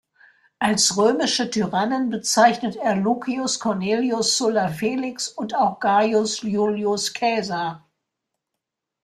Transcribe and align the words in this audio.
Als 0.57 0.97
römische 0.97 1.51
Tyrannen 1.51 2.09
bezeichnet 2.09 2.75
er 2.75 2.95
Lucius 2.95 3.59
Cornelius 3.59 4.35
Sulla 4.35 4.69
Felix 4.69 5.27
und 5.27 5.55
auch 5.55 5.79
Gaius 5.79 6.41
Iulius 6.41 7.13
Caesar. 7.13 7.87